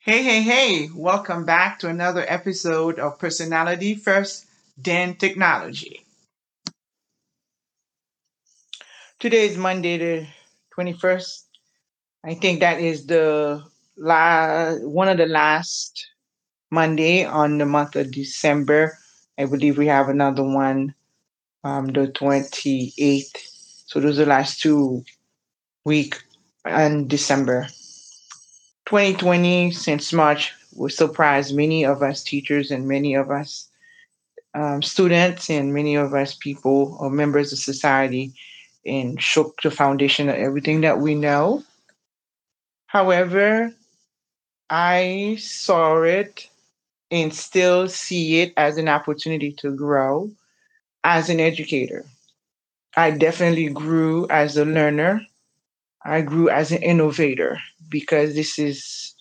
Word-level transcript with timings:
Hey, 0.00 0.24
hey, 0.24 0.42
hey, 0.42 0.88
welcome 0.92 1.44
back 1.44 1.78
to 1.78 1.88
another 1.88 2.24
episode 2.26 2.98
of 2.98 3.20
Personality 3.20 3.94
First, 3.94 4.44
then 4.76 5.14
Technology. 5.14 6.04
Today 9.18 9.46
is 9.46 9.56
Monday, 9.56 9.96
the 9.98 10.26
21st. 10.70 11.46
I 12.24 12.34
think 12.34 12.60
that 12.60 12.80
is 12.80 13.06
the 13.06 13.64
la- 13.96 14.74
one 14.76 15.08
of 15.08 15.18
the 15.18 15.26
last 15.26 16.06
Monday 16.70 17.24
on 17.24 17.58
the 17.58 17.66
month 17.66 17.96
of 17.96 18.10
December. 18.12 18.98
I 19.38 19.46
believe 19.46 19.78
we 19.78 19.86
have 19.88 20.08
another 20.08 20.44
one, 20.44 20.94
um, 21.64 21.88
the 21.88 22.08
28th. 22.08 23.38
So 23.86 24.00
those 24.00 24.18
are 24.20 24.24
the 24.24 24.30
last 24.30 24.60
two 24.62 25.04
week 25.84 26.22
in 26.66 27.08
December. 27.08 27.68
2020, 28.88 29.70
since 29.72 30.14
March, 30.14 30.54
will 30.74 30.88
surprise 30.88 31.52
many 31.52 31.84
of 31.84 32.02
us 32.02 32.22
teachers 32.22 32.70
and 32.70 32.88
many 32.88 33.14
of 33.14 33.30
us 33.30 33.68
um, 34.54 34.80
students 34.80 35.50
and 35.50 35.74
many 35.74 35.94
of 35.94 36.14
us 36.14 36.34
people 36.34 36.96
or 36.98 37.10
members 37.10 37.52
of 37.52 37.58
society 37.58 38.32
and 38.86 39.20
shook 39.20 39.60
the 39.60 39.70
foundation 39.70 40.30
of 40.30 40.36
everything 40.36 40.80
that 40.80 41.00
we 41.00 41.14
know. 41.14 41.62
However, 42.86 43.74
I 44.70 45.36
saw 45.38 46.00
it 46.00 46.48
and 47.10 47.34
still 47.34 47.88
see 47.88 48.40
it 48.40 48.54
as 48.56 48.78
an 48.78 48.88
opportunity 48.88 49.52
to 49.58 49.70
grow 49.70 50.30
as 51.04 51.28
an 51.28 51.40
educator. 51.40 52.06
I 52.96 53.10
definitely 53.10 53.68
grew 53.68 54.26
as 54.30 54.56
a 54.56 54.64
learner. 54.64 55.20
I 56.04 56.20
grew 56.22 56.48
as 56.48 56.72
an 56.72 56.82
innovator 56.82 57.58
because 57.88 58.34
this 58.34 58.58
is 58.58 59.14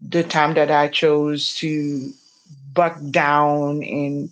the 0.00 0.22
time 0.22 0.54
that 0.54 0.70
I 0.70 0.88
chose 0.88 1.54
to 1.56 2.12
buck 2.72 2.98
down 3.10 3.82
and 3.82 4.30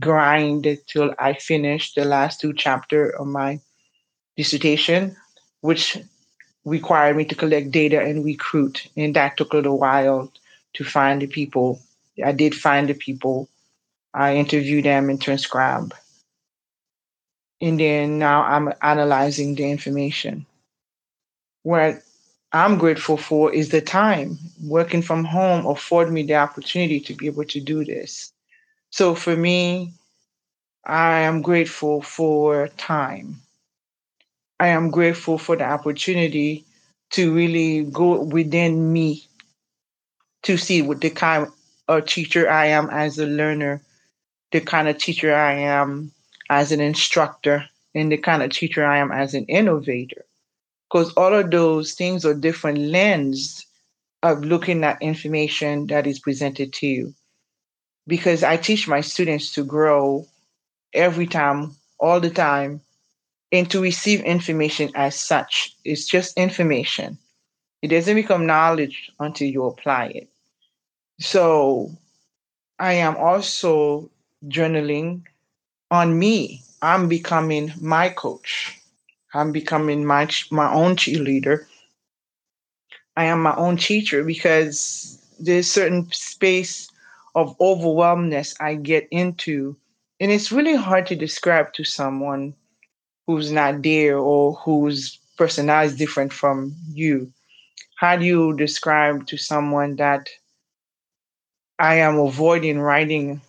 grind 0.00 0.66
till 0.86 1.14
I 1.18 1.34
finished 1.34 1.94
the 1.94 2.04
last 2.04 2.40
two 2.40 2.54
chapter 2.54 3.10
of 3.10 3.26
my 3.26 3.60
dissertation, 4.36 5.14
which 5.60 5.98
required 6.64 7.16
me 7.16 7.24
to 7.26 7.34
collect 7.34 7.70
data 7.70 8.00
and 8.00 8.24
recruit. 8.24 8.88
And 8.96 9.14
that 9.14 9.36
took 9.36 9.52
a 9.52 9.56
little 9.56 9.78
while 9.78 10.32
to 10.74 10.84
find 10.84 11.20
the 11.20 11.26
people. 11.26 11.80
I 12.24 12.32
did 12.32 12.54
find 12.54 12.88
the 12.88 12.94
people. 12.94 13.48
I 14.14 14.36
interviewed 14.36 14.84
them 14.84 15.10
and 15.10 15.20
transcribed. 15.20 15.92
And 17.60 17.78
then 17.78 18.18
now 18.18 18.42
I'm 18.42 18.72
analyzing 18.82 19.54
the 19.54 19.70
information. 19.70 20.46
What 21.62 22.02
I'm 22.52 22.76
grateful 22.76 23.16
for 23.16 23.52
is 23.52 23.70
the 23.70 23.80
time 23.80 24.38
working 24.62 25.00
from 25.00 25.24
home 25.24 25.64
afforded 25.66 26.12
me 26.12 26.22
the 26.22 26.34
opportunity 26.34 27.00
to 27.00 27.14
be 27.14 27.26
able 27.26 27.44
to 27.44 27.60
do 27.60 27.84
this. 27.84 28.32
So 28.90 29.14
for 29.14 29.36
me, 29.36 29.92
I 30.84 31.20
am 31.20 31.40
grateful 31.40 32.02
for 32.02 32.68
time. 32.76 33.40
I 34.58 34.68
am 34.68 34.90
grateful 34.90 35.38
for 35.38 35.56
the 35.56 35.64
opportunity 35.64 36.64
to 37.12 37.32
really 37.32 37.84
go 37.84 38.22
within 38.22 38.92
me 38.92 39.26
to 40.42 40.56
see 40.56 40.82
what 40.82 41.00
the 41.00 41.10
kind 41.10 41.48
of 41.88 42.06
teacher 42.06 42.50
I 42.50 42.66
am 42.66 42.90
as 42.90 43.18
a 43.18 43.26
learner, 43.26 43.80
the 44.50 44.60
kind 44.60 44.88
of 44.88 44.98
teacher 44.98 45.34
I 45.34 45.54
am 45.54 46.12
as 46.50 46.72
an 46.72 46.80
instructor, 46.80 47.64
and 47.94 48.10
the 48.10 48.18
kind 48.18 48.42
of 48.42 48.50
teacher 48.50 48.84
I 48.84 48.98
am 48.98 49.12
as 49.12 49.34
an 49.34 49.44
innovator. 49.46 50.24
Because 50.92 51.12
all 51.14 51.32
of 51.32 51.50
those 51.50 51.94
things 51.94 52.26
are 52.26 52.34
different 52.34 52.76
lens 52.76 53.64
of 54.22 54.44
looking 54.44 54.84
at 54.84 55.00
information 55.00 55.86
that 55.86 56.06
is 56.06 56.18
presented 56.18 56.74
to 56.74 56.86
you. 56.86 57.14
Because 58.06 58.44
I 58.44 58.58
teach 58.58 58.86
my 58.86 59.00
students 59.00 59.52
to 59.54 59.64
grow 59.64 60.26
every 60.92 61.26
time, 61.26 61.74
all 61.98 62.20
the 62.20 62.28
time, 62.28 62.82
and 63.52 63.70
to 63.70 63.80
receive 63.80 64.20
information 64.24 64.90
as 64.94 65.18
such. 65.18 65.74
It's 65.82 66.04
just 66.04 66.36
information. 66.36 67.16
It 67.80 67.88
doesn't 67.88 68.14
become 68.14 68.44
knowledge 68.46 69.10
until 69.18 69.48
you 69.48 69.64
apply 69.64 70.08
it. 70.08 70.28
So 71.20 71.90
I 72.78 72.94
am 72.94 73.16
also 73.16 74.10
journaling 74.46 75.22
on 75.90 76.18
me. 76.18 76.62
I'm 76.82 77.08
becoming 77.08 77.72
my 77.80 78.10
coach. 78.10 78.81
I'm 79.34 79.52
becoming 79.52 80.04
my 80.04 80.28
my 80.50 80.72
own 80.72 80.96
cheerleader. 80.96 81.66
I 83.16 83.24
am 83.26 83.42
my 83.42 83.54
own 83.56 83.76
teacher 83.76 84.24
because 84.24 85.18
there's 85.38 85.70
certain 85.70 86.10
space 86.12 86.88
of 87.34 87.56
overwhelmness 87.60 88.54
I 88.60 88.74
get 88.74 89.08
into, 89.10 89.76
and 90.20 90.30
it's 90.30 90.52
really 90.52 90.76
hard 90.76 91.06
to 91.06 91.16
describe 91.16 91.72
to 91.74 91.84
someone 91.84 92.54
who's 93.26 93.50
not 93.52 93.82
there 93.82 94.18
or 94.18 94.54
whose 94.54 95.18
personality 95.36 95.92
is 95.92 95.98
different 95.98 96.32
from 96.32 96.74
you. 96.92 97.32
How 97.96 98.16
do 98.16 98.24
you 98.24 98.54
describe 98.56 99.26
to 99.28 99.36
someone 99.36 99.96
that 99.96 100.28
I 101.78 101.96
am 101.96 102.18
avoiding 102.18 102.80
writing 102.80 103.40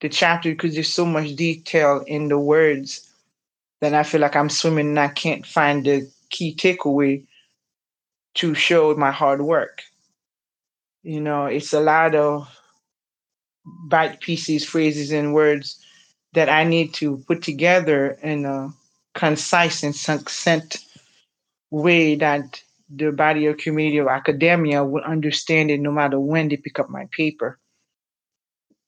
the 0.00 0.08
chapter 0.08 0.50
because 0.50 0.74
there's 0.74 0.92
so 0.92 1.06
much 1.06 1.34
detail 1.34 2.04
in 2.06 2.28
the 2.28 2.38
words 2.38 3.08
that 3.84 3.94
I 3.94 4.02
feel 4.02 4.20
like 4.20 4.36
I'm 4.36 4.48
swimming 4.48 4.88
and 4.88 5.00
I 5.00 5.08
can't 5.08 5.46
find 5.46 5.84
the 5.84 6.10
key 6.30 6.54
takeaway 6.56 7.24
to 8.36 8.54
show 8.54 8.94
my 8.94 9.10
hard 9.10 9.42
work. 9.42 9.82
You 11.02 11.20
know, 11.20 11.46
it's 11.46 11.72
a 11.72 11.80
lot 11.80 12.14
of 12.14 12.48
bite 13.88 14.20
pieces, 14.20 14.64
phrases, 14.64 15.12
and 15.12 15.34
words 15.34 15.78
that 16.32 16.48
I 16.48 16.64
need 16.64 16.94
to 16.94 17.18
put 17.28 17.42
together 17.42 18.18
in 18.22 18.44
a 18.44 18.70
concise 19.14 19.82
and 19.82 19.94
succinct 19.94 20.78
way 21.70 22.16
that 22.16 22.62
the 22.88 23.12
body 23.12 23.46
or 23.46 23.54
community 23.54 23.98
of 23.98 24.08
academia 24.08 24.84
will 24.84 25.02
understand 25.02 25.70
it 25.70 25.80
no 25.80 25.92
matter 25.92 26.18
when 26.18 26.48
they 26.48 26.56
pick 26.56 26.78
up 26.78 26.90
my 26.90 27.06
paper. 27.16 27.58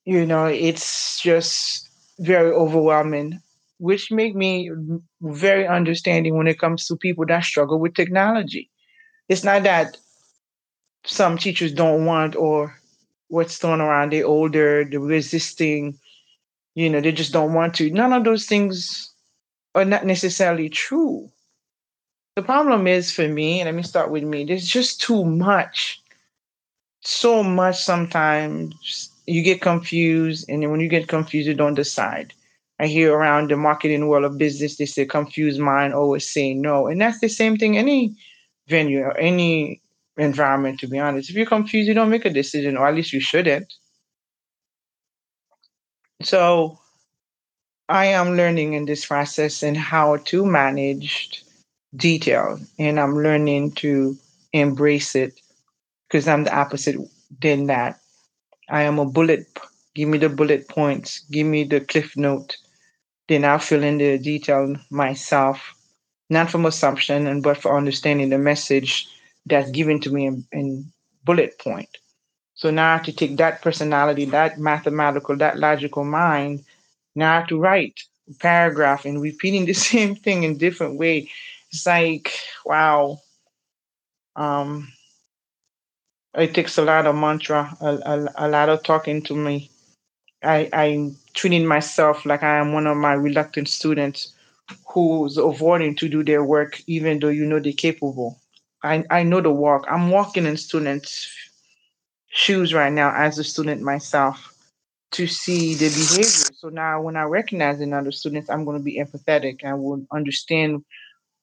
You 0.04 0.26
know, 0.26 0.46
it's 0.46 1.20
just 1.20 1.88
very 2.18 2.50
overwhelming, 2.50 3.40
which 3.78 4.10
make 4.10 4.34
me 4.34 4.70
very 5.20 5.66
understanding 5.66 6.36
when 6.36 6.46
it 6.46 6.58
comes 6.58 6.86
to 6.86 6.96
people 6.96 7.26
that 7.26 7.44
struggle 7.44 7.78
with 7.78 7.94
technology. 7.94 8.70
It's 9.28 9.44
not 9.44 9.64
that 9.64 9.96
some 11.04 11.38
teachers 11.38 11.72
don't 11.72 12.04
want 12.04 12.36
or 12.36 12.74
what's 13.28 13.58
thrown 13.58 13.80
around, 13.80 14.12
they're 14.12 14.26
older, 14.26 14.84
they're 14.84 15.00
resisting, 15.00 15.98
you 16.74 16.88
know, 16.88 17.00
they 17.00 17.12
just 17.12 17.32
don't 17.32 17.54
want 17.54 17.74
to. 17.74 17.90
None 17.90 18.12
of 18.12 18.24
those 18.24 18.46
things 18.46 19.12
are 19.74 19.84
not 19.84 20.06
necessarily 20.06 20.68
true. 20.68 21.30
The 22.36 22.42
problem 22.42 22.86
is 22.86 23.10
for 23.10 23.26
me, 23.26 23.60
and 23.60 23.66
let 23.66 23.74
me 23.74 23.82
start 23.82 24.10
with 24.10 24.22
me, 24.22 24.44
there's 24.44 24.66
just 24.66 25.00
too 25.00 25.24
much. 25.24 26.00
So 27.00 27.42
much 27.42 27.82
sometimes 27.82 29.10
you 29.26 29.42
get 29.42 29.60
confused, 29.60 30.48
and 30.48 30.62
then 30.62 30.70
when 30.70 30.80
you 30.80 30.88
get 30.88 31.08
confused, 31.08 31.48
you 31.48 31.54
don't 31.54 31.74
decide. 31.74 32.32
I 32.78 32.86
hear 32.86 33.14
around 33.14 33.50
the 33.50 33.56
marketing 33.56 34.06
world 34.06 34.24
of 34.24 34.38
business, 34.38 34.76
they 34.76 34.86
say 34.86 35.06
confused 35.06 35.58
mind 35.58 35.94
always 35.94 36.30
say 36.30 36.52
no. 36.52 36.86
And 36.86 37.00
that's 37.00 37.20
the 37.20 37.28
same 37.28 37.56
thing 37.56 37.78
any 37.78 38.14
venue 38.68 39.00
or 39.00 39.16
any 39.16 39.80
environment, 40.18 40.80
to 40.80 40.86
be 40.86 40.98
honest. 40.98 41.30
If 41.30 41.36
you're 41.36 41.46
confused, 41.46 41.88
you 41.88 41.94
don't 41.94 42.10
make 42.10 42.24
a 42.24 42.30
decision, 42.30 42.76
or 42.76 42.86
at 42.86 42.94
least 42.94 43.12
you 43.12 43.20
shouldn't. 43.20 43.72
So 46.22 46.78
I 47.88 48.06
am 48.06 48.36
learning 48.36 48.74
in 48.74 48.86
this 48.86 49.06
process 49.06 49.62
and 49.62 49.76
how 49.76 50.16
to 50.16 50.44
manage 50.44 51.44
detail, 51.94 52.58
and 52.78 52.98
I'm 52.98 53.16
learning 53.16 53.72
to 53.72 54.16
embrace 54.52 55.14
it 55.14 55.40
because 56.08 56.28
I'm 56.28 56.44
the 56.44 56.54
opposite 56.54 56.96
than 57.40 57.66
that. 57.66 58.00
I 58.68 58.82
am 58.82 58.98
a 58.98 59.06
bullet. 59.06 59.46
Give 59.94 60.08
me 60.08 60.18
the 60.18 60.28
bullet 60.28 60.68
points. 60.68 61.20
Give 61.30 61.46
me 61.46 61.64
the 61.64 61.80
cliff 61.80 62.16
note. 62.16 62.56
Then 63.28 63.44
I'll 63.44 63.58
fill 63.58 63.82
in 63.82 63.98
the 63.98 64.18
detail 64.18 64.76
myself, 64.90 65.74
not 66.30 66.50
from 66.50 66.66
assumption, 66.66 67.26
and 67.26 67.42
but 67.42 67.58
for 67.58 67.76
understanding 67.76 68.30
the 68.30 68.38
message 68.38 69.08
that's 69.46 69.70
given 69.70 70.00
to 70.00 70.10
me 70.10 70.26
in, 70.26 70.44
in 70.52 70.92
bullet 71.24 71.58
point. 71.58 71.88
So 72.54 72.70
now 72.70 72.90
I 72.90 72.96
have 72.96 73.06
to 73.06 73.12
take 73.12 73.36
that 73.36 73.62
personality, 73.62 74.24
that 74.26 74.58
mathematical, 74.58 75.36
that 75.36 75.58
logical 75.58 76.04
mind, 76.04 76.64
now 77.16 77.32
I 77.32 77.40
have 77.40 77.48
to 77.48 77.58
write 77.58 77.98
a 78.30 78.34
paragraph 78.34 79.04
and 79.04 79.20
repeating 79.20 79.64
the 79.64 79.72
same 79.90 80.14
thing 80.14 80.44
in 80.44 80.58
different 80.58 80.98
way. 80.98 81.30
It's 81.72 81.86
like, 81.86 82.32
wow. 82.64 83.18
Um, 84.36 84.92
it 86.34 86.54
takes 86.54 86.76
a 86.76 86.82
lot 86.84 87.06
of 87.06 87.16
mantra, 87.16 87.74
a, 87.80 87.96
a, 88.04 88.46
a 88.46 88.48
lot 88.48 88.68
of 88.68 88.82
talking 88.82 89.22
to 89.22 89.34
me. 89.34 89.70
I, 90.44 90.68
I'm 90.72 91.16
treating 91.36 91.66
myself 91.66 92.26
like 92.26 92.42
I 92.42 92.56
am 92.56 92.72
one 92.72 92.86
of 92.86 92.96
my 92.96 93.12
reluctant 93.12 93.68
students 93.68 94.32
who's 94.88 95.36
avoiding 95.36 95.94
to 95.96 96.08
do 96.08 96.24
their 96.24 96.42
work 96.42 96.80
even 96.88 97.20
though 97.20 97.28
you 97.28 97.44
know 97.44 97.60
they're 97.60 97.72
capable. 97.72 98.40
I, 98.82 99.04
I 99.10 99.22
know 99.22 99.40
the 99.40 99.50
walk. 99.50 99.84
I'm 99.88 100.10
walking 100.10 100.46
in 100.46 100.56
students 100.56 101.30
shoes 102.28 102.74
right 102.74 102.92
now 102.92 103.14
as 103.14 103.38
a 103.38 103.44
student 103.44 103.82
myself 103.82 104.52
to 105.12 105.26
see 105.26 105.74
the 105.74 105.88
behavior. 105.88 106.54
So 106.54 106.68
now 106.68 107.00
when 107.00 107.16
I 107.16 107.22
recognize 107.22 107.80
in 107.80 107.92
other 107.92 108.12
students, 108.12 108.50
I'm 108.50 108.64
going 108.64 108.76
to 108.76 108.82
be 108.82 108.98
empathetic. 108.98 109.64
I 109.64 109.74
will 109.74 110.04
understand 110.12 110.84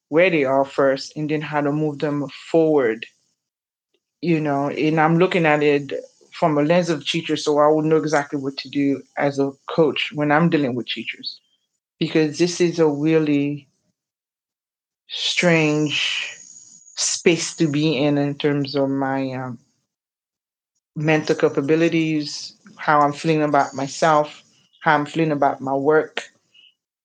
where 0.10 0.30
they 0.30 0.44
are 0.44 0.66
first 0.66 1.16
and 1.16 1.30
then 1.30 1.42
how 1.42 1.62
to 1.62 1.72
move 1.72 2.00
them 2.00 2.28
forward. 2.52 3.06
You 4.22 4.40
know, 4.40 4.70
and 4.70 5.00
I'm 5.00 5.18
looking 5.18 5.46
at 5.46 5.64
it 5.64 5.92
from 6.34 6.58
a 6.58 6.64
lens 6.64 6.90
of 6.90 7.06
teacher, 7.06 7.38
so 7.38 7.60
I 7.60 7.68
will 7.68 7.84
know 7.84 7.98
exactly 7.98 8.40
what 8.40 8.58
to 8.58 8.70
do 8.70 9.02
as 9.18 9.40
a 9.40 9.52
coach 9.70 10.12
when 10.14 10.32
I'm 10.32 10.50
dealing 10.50 10.76
with 10.76 10.88
teachers. 10.88 11.40
Because 12.00 12.40
this 12.40 12.60
is 12.60 12.80
a 12.80 12.88
really 12.88 13.68
strange 15.08 16.34
space 16.96 17.56
to 17.56 17.68
be 17.68 17.98
in 17.98 18.18
in 18.18 18.36
terms 18.36 18.76
of 18.76 18.90
my 18.90 19.32
um, 19.32 19.60
mental 20.96 21.36
capabilities, 21.36 22.54
how 22.78 23.00
I'm 23.00 23.14
feeling 23.14 23.44
about 23.44 23.76
myself, 23.76 24.44
how 24.82 24.96
I'm 24.96 25.06
feeling 25.06 25.32
about 25.32 25.62
my 25.62 25.74
work, 25.74 26.24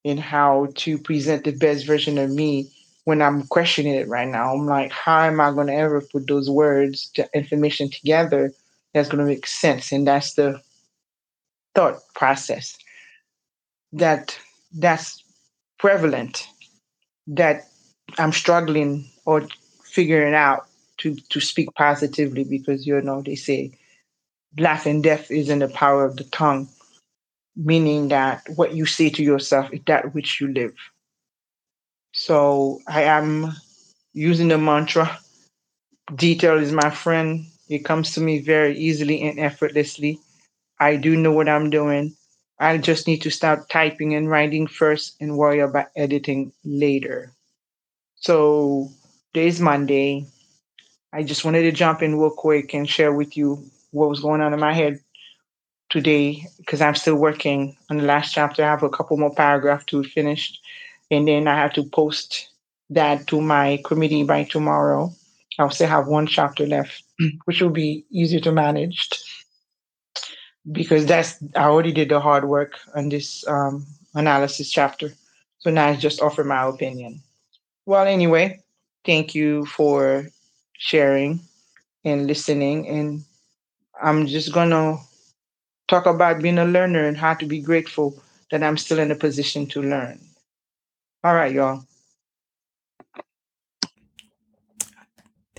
and 0.03 0.19
how 0.19 0.69
to 0.75 0.97
present 0.97 1.43
the 1.43 1.51
best 1.51 1.85
version 1.85 2.17
of 2.17 2.31
me 2.31 2.67
when 3.05 3.21
I'm 3.21 3.45
questioning 3.47 3.93
it 3.93 4.07
right 4.07 4.27
now. 4.27 4.53
I'm 4.53 4.65
like, 4.65 4.91
how 4.91 5.21
am 5.21 5.39
I 5.39 5.51
going 5.51 5.67
to 5.67 5.73
ever 5.73 6.01
put 6.01 6.27
those 6.27 6.49
words, 6.49 7.11
the 7.15 7.29
information 7.33 7.89
together 7.89 8.51
that's 8.93 9.09
going 9.09 9.19
to 9.19 9.29
make 9.29 9.47
sense? 9.47 9.91
And 9.91 10.07
that's 10.07 10.33
the 10.33 10.61
thought 11.75 11.99
process 12.15 12.77
that 13.93 14.37
that's 14.77 15.23
prevalent 15.77 16.47
that 17.27 17.67
I'm 18.17 18.31
struggling 18.31 19.09
or 19.25 19.47
figuring 19.83 20.33
out 20.33 20.67
to 20.97 21.15
to 21.29 21.39
speak 21.39 21.69
positively 21.75 22.43
because 22.43 22.85
you 22.85 22.99
know 23.01 23.21
they 23.21 23.35
say 23.35 23.71
life 24.57 24.85
and 24.85 25.03
death 25.03 25.29
is 25.31 25.49
in 25.49 25.59
the 25.59 25.67
power 25.67 26.05
of 26.05 26.17
the 26.17 26.23
tongue, 26.25 26.67
meaning 27.55 28.09
that 28.09 28.43
what 28.55 28.73
you 28.73 28.85
say 28.85 29.09
to 29.09 29.23
yourself 29.23 29.71
is 29.71 29.79
that 29.85 30.13
which 30.13 30.41
you 30.41 30.47
live. 30.51 30.73
So 32.13 32.79
I 32.87 33.03
am 33.03 33.53
using 34.13 34.47
the 34.47 34.57
mantra 34.57 35.19
detail 36.15 36.57
is 36.57 36.71
my 36.71 36.89
friend. 36.89 37.45
It 37.69 37.85
comes 37.85 38.13
to 38.13 38.21
me 38.21 38.39
very 38.39 38.77
easily 38.77 39.21
and 39.21 39.39
effortlessly. 39.39 40.19
I 40.79 40.97
do 40.97 41.15
know 41.15 41.31
what 41.31 41.49
I'm 41.49 41.69
doing. 41.69 42.15
I 42.59 42.77
just 42.77 43.07
need 43.07 43.21
to 43.23 43.31
start 43.31 43.69
typing 43.69 44.15
and 44.15 44.29
writing 44.29 44.67
first 44.67 45.15
and 45.21 45.37
worry 45.37 45.59
about 45.59 45.87
editing 45.95 46.53
later. 46.65 47.33
So 48.15 48.89
today's 49.33 49.61
Monday. 49.61 50.25
I 51.13 51.23
just 51.23 51.45
wanted 51.45 51.63
to 51.63 51.71
jump 51.71 52.01
in 52.03 52.17
real 52.19 52.31
quick 52.31 52.73
and 52.73 52.89
share 52.89 53.13
with 53.13 53.37
you 53.37 53.63
what 53.91 54.09
was 54.09 54.21
going 54.21 54.41
on 54.41 54.53
in 54.53 54.59
my 54.59 54.73
head 54.73 54.99
today 55.89 56.45
because 56.57 56.81
I'm 56.81 56.95
still 56.95 57.15
working 57.15 57.77
on 57.89 57.97
the 57.97 58.03
last 58.03 58.33
chapter. 58.33 58.63
I 58.63 58.69
have 58.71 58.83
a 58.83 58.89
couple 58.89 59.17
more 59.17 59.33
paragraphs 59.33 59.85
to 59.85 60.03
finish, 60.03 60.59
and 61.11 61.27
then 61.27 61.47
I 61.47 61.55
have 61.55 61.73
to 61.73 61.83
post 61.83 62.49
that 62.91 63.27
to 63.27 63.41
my 63.41 63.81
committee 63.85 64.23
by 64.23 64.43
tomorrow. 64.45 65.13
I'll 65.59 65.69
still 65.69 65.89
have 65.89 66.07
one 66.07 66.25
chapter 66.27 66.65
left, 66.65 67.03
which 67.45 67.61
will 67.61 67.69
be 67.69 68.05
easier 68.11 68.39
to 68.41 68.51
manage 68.51 69.09
because 70.71 71.05
that's 71.05 71.41
I 71.55 71.63
already 71.65 71.91
did 71.91 72.09
the 72.09 72.19
hard 72.19 72.45
work 72.45 72.79
on 72.95 73.09
this 73.09 73.45
um, 73.47 73.85
analysis 74.15 74.71
chapter. 74.71 75.13
So 75.59 75.69
now 75.71 75.87
I 75.87 75.95
just 75.95 76.21
offer 76.21 76.43
my 76.43 76.63
opinion. 76.65 77.21
Well, 77.85 78.05
anyway, 78.05 78.63
thank 79.05 79.35
you 79.35 79.65
for 79.65 80.27
sharing 80.77 81.41
and 82.05 82.27
listening. 82.27 82.87
And 82.87 83.23
I'm 84.01 84.27
just 84.27 84.53
going 84.53 84.69
to 84.69 84.97
talk 85.87 86.05
about 86.05 86.41
being 86.41 86.57
a 86.59 86.65
learner 86.65 87.05
and 87.05 87.17
how 87.17 87.33
to 87.33 87.45
be 87.45 87.61
grateful 87.61 88.21
that 88.51 88.63
I'm 88.63 88.77
still 88.77 88.99
in 88.99 89.11
a 89.11 89.15
position 89.15 89.67
to 89.67 89.81
learn. 89.81 90.19
All 91.23 91.35
right, 91.35 91.53
y'all. 91.53 91.83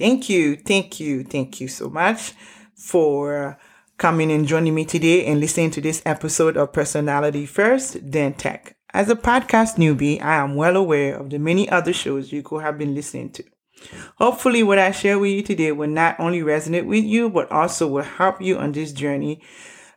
Thank 0.00 0.31
you, 0.31 0.56
thank 0.56 0.99
you, 0.99 1.25
thank 1.25 1.61
you 1.61 1.69
so 1.69 1.91
much 1.91 2.32
for 2.75 3.58
coming 3.99 4.32
and 4.32 4.49
joining 4.49 4.75
me 4.75 4.87
today 4.87 5.26
and 5.26 5.38
listening 5.38 5.70
to 5.73 5.82
this 5.82 6.00
episode 6.06 6.56
of 6.56 6.73
Personality 6.73 7.44
First, 7.44 7.99
then 8.02 8.32
Tech. 8.32 8.75
As 8.94 9.11
a 9.11 9.14
podcast 9.14 9.76
newbie, 9.76 10.19
I 10.23 10.37
am 10.37 10.55
well 10.55 10.79
aware 10.79 11.17
of 11.17 11.29
the 11.29 11.38
many 11.38 11.69
other 11.69 11.93
shows 11.93 12.32
you 12.32 12.43
could 12.43 12.62
have 12.62 12.79
been 12.79 12.94
listening 12.94 13.31
to. 13.32 13.44
Hopefully, 14.17 14.62
what 14.62 14.79
I 14.79 14.91
share 14.93 15.19
with 15.19 15.32
you 15.32 15.43
today 15.43 15.70
will 15.70 15.91
not 15.91 16.19
only 16.19 16.41
resonate 16.41 16.87
with 16.87 17.05
you, 17.05 17.29
but 17.29 17.52
also 17.52 17.87
will 17.87 18.02
help 18.02 18.41
you 18.41 18.56
on 18.56 18.73
this 18.73 18.94
journey 18.94 19.43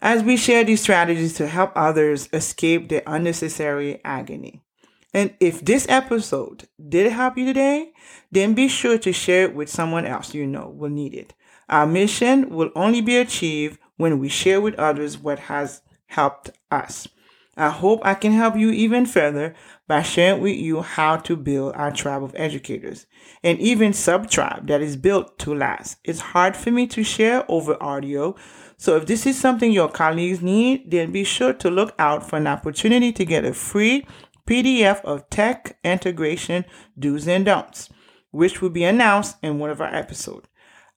as 0.01 0.21
we 0.21 0.35
share 0.35 0.65
these 0.65 0.81
strategies 0.81 1.35
to 1.35 1.47
help 1.47 1.71
others 1.77 2.27
escape 2.33 2.89
the 2.89 3.09
unnecessary 3.09 4.01
agony. 4.03 4.63
And 5.13 5.35
if 5.39 5.63
this 5.63 5.85
episode 5.89 6.67
did 6.89 7.11
help 7.11 7.37
you 7.37 7.45
today, 7.45 7.93
then 8.31 8.53
be 8.53 8.67
sure 8.67 8.97
to 8.97 9.13
share 9.13 9.43
it 9.43 9.55
with 9.55 9.69
someone 9.69 10.05
else 10.05 10.33
you 10.33 10.47
know 10.47 10.73
will 10.75 10.89
need 10.89 11.13
it. 11.13 11.33
Our 11.69 11.85
mission 11.85 12.49
will 12.49 12.71
only 12.75 13.01
be 13.01 13.17
achieved 13.17 13.79
when 13.97 14.19
we 14.19 14.29
share 14.29 14.59
with 14.59 14.75
others 14.75 15.17
what 15.17 15.39
has 15.39 15.81
helped 16.07 16.49
us. 16.71 17.07
I 17.55 17.69
hope 17.69 18.01
I 18.03 18.15
can 18.15 18.31
help 18.31 18.55
you 18.55 18.71
even 18.71 19.05
further 19.05 19.53
by 19.87 20.01
sharing 20.01 20.41
with 20.41 20.55
you 20.55 20.81
how 20.81 21.17
to 21.17 21.35
build 21.35 21.75
our 21.75 21.91
tribe 21.91 22.23
of 22.23 22.33
educators 22.35 23.05
and 23.43 23.59
even 23.59 23.93
sub 23.93 24.27
tribe 24.29 24.67
that 24.67 24.81
is 24.81 24.97
built 24.97 25.37
to 25.39 25.53
last. 25.53 25.97
It's 26.03 26.19
hard 26.19 26.57
for 26.57 26.71
me 26.71 26.87
to 26.87 27.03
share 27.03 27.45
over 27.47 27.81
audio, 27.81 28.35
so 28.77 28.95
if 28.95 29.05
this 29.05 29.27
is 29.27 29.39
something 29.39 29.71
your 29.71 29.87
colleagues 29.87 30.41
need, 30.41 30.89
then 30.89 31.11
be 31.11 31.23
sure 31.23 31.53
to 31.53 31.69
look 31.69 31.93
out 31.99 32.27
for 32.27 32.37
an 32.37 32.47
opportunity 32.47 33.11
to 33.11 33.23
get 33.23 33.45
a 33.45 33.53
free 33.53 34.07
PDF 34.47 35.01
of 35.01 35.29
tech 35.29 35.77
integration 35.83 36.65
do's 36.97 37.27
and 37.27 37.45
don'ts, 37.45 37.89
which 38.31 38.61
will 38.61 38.69
be 38.69 38.83
announced 38.83 39.37
in 39.41 39.59
one 39.59 39.69
of 39.69 39.81
our 39.81 39.93
episodes. 39.93 40.47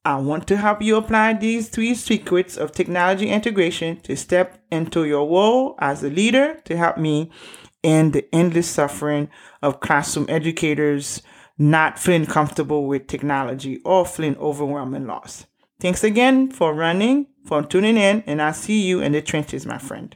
I 0.05 0.17
want 0.17 0.47
to 0.49 0.57
help 0.57 0.83
you 0.83 0.97
apply 0.97 1.35
these 1.35 1.69
three 1.69 1.95
secrets 1.95 2.57
of 2.57 2.71
technology 2.71 3.29
integration 3.29 4.00
to 4.03 4.17
step 4.17 4.62
into 4.71 5.05
your 5.05 5.29
role 5.29 5.75
as 5.81 6.05
a 6.05 6.11
leader 6.11 6.61
to 6.65 6.76
help 6.76 6.97
me 6.97 7.31
end 7.83 8.12
the 8.12 8.33
endless 8.33 8.69
suffering 8.69 9.29
of 9.62 9.81
classroom 9.81 10.26
educators 10.29 11.23
not 11.59 11.99
feeling 11.99 12.26
comfortable 12.26 12.87
with 12.87 13.07
technology 13.07 13.81
or 13.85 14.05
feeling 14.05 14.37
overwhelmed 14.37 14.95
and 14.95 15.07
lost. 15.07 15.47
Thanks 15.81 16.05
again 16.05 16.50
for 16.50 16.75
running, 16.75 17.26
for 17.45 17.62
tuning 17.62 17.97
in, 17.97 18.23
and 18.26 18.41
I'll 18.41 18.55
see 18.55 18.87
you 18.87 19.00
in 19.00 19.12
the 19.12 19.23
trenches, 19.23 19.67
my 19.67 19.79
friend. 19.79 20.15